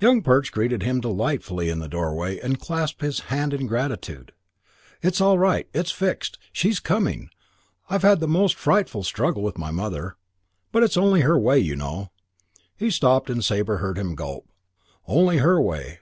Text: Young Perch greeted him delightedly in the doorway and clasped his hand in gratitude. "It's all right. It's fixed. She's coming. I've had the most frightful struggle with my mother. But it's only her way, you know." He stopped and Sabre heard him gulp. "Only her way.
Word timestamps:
Young 0.00 0.20
Perch 0.22 0.50
greeted 0.50 0.82
him 0.82 1.00
delightedly 1.00 1.68
in 1.68 1.78
the 1.78 1.86
doorway 1.86 2.40
and 2.40 2.58
clasped 2.58 3.02
his 3.02 3.20
hand 3.30 3.54
in 3.54 3.68
gratitude. 3.68 4.32
"It's 5.00 5.20
all 5.20 5.38
right. 5.38 5.68
It's 5.72 5.92
fixed. 5.92 6.38
She's 6.50 6.80
coming. 6.80 7.30
I've 7.88 8.02
had 8.02 8.18
the 8.18 8.26
most 8.26 8.56
frightful 8.56 9.04
struggle 9.04 9.44
with 9.44 9.58
my 9.58 9.70
mother. 9.70 10.16
But 10.72 10.82
it's 10.82 10.96
only 10.96 11.20
her 11.20 11.38
way, 11.38 11.60
you 11.60 11.76
know." 11.76 12.10
He 12.76 12.90
stopped 12.90 13.30
and 13.30 13.44
Sabre 13.44 13.76
heard 13.76 13.96
him 13.96 14.16
gulp. 14.16 14.48
"Only 15.06 15.38
her 15.38 15.60
way. 15.62 16.00